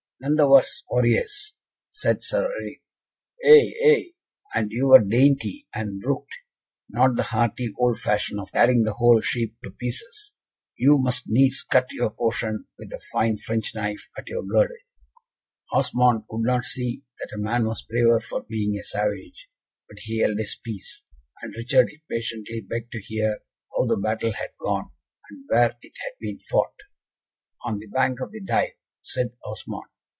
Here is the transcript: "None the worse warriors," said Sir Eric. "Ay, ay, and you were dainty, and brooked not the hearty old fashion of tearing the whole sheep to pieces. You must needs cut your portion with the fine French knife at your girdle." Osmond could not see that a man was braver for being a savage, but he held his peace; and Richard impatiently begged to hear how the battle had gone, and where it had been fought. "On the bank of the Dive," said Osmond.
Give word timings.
"None 0.23 0.35
the 0.35 0.47
worse 0.47 0.83
warriors," 0.87 1.55
said 1.89 2.21
Sir 2.21 2.43
Eric. 2.61 2.83
"Ay, 3.43 3.73
ay, 3.83 4.11
and 4.53 4.71
you 4.71 4.89
were 4.89 4.99
dainty, 4.99 5.67
and 5.73 5.99
brooked 5.99 6.35
not 6.87 7.15
the 7.15 7.23
hearty 7.33 7.69
old 7.79 7.99
fashion 7.99 8.37
of 8.37 8.51
tearing 8.51 8.83
the 8.83 8.93
whole 8.93 9.19
sheep 9.21 9.55
to 9.63 9.71
pieces. 9.71 10.35
You 10.77 10.99
must 10.99 11.23
needs 11.27 11.63
cut 11.63 11.91
your 11.91 12.11
portion 12.11 12.67
with 12.77 12.91
the 12.91 13.01
fine 13.11 13.37
French 13.37 13.73
knife 13.73 14.07
at 14.15 14.27
your 14.27 14.43
girdle." 14.43 14.77
Osmond 15.73 16.25
could 16.29 16.43
not 16.45 16.65
see 16.65 17.01
that 17.17 17.33
a 17.33 17.39
man 17.41 17.65
was 17.65 17.81
braver 17.81 18.19
for 18.19 18.43
being 18.43 18.77
a 18.77 18.83
savage, 18.83 19.49
but 19.89 19.97
he 20.01 20.19
held 20.19 20.37
his 20.37 20.55
peace; 20.55 21.01
and 21.41 21.55
Richard 21.55 21.89
impatiently 21.89 22.61
begged 22.61 22.91
to 22.91 23.01
hear 23.01 23.39
how 23.75 23.87
the 23.87 23.97
battle 23.97 24.33
had 24.33 24.51
gone, 24.59 24.91
and 25.31 25.45
where 25.47 25.75
it 25.81 25.93
had 26.03 26.13
been 26.19 26.37
fought. 26.47 26.75
"On 27.65 27.79
the 27.79 27.87
bank 27.87 28.19
of 28.19 28.31
the 28.31 28.41
Dive," 28.41 28.73
said 29.01 29.33
Osmond. 29.45 29.85